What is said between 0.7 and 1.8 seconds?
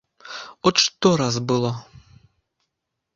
што раз было.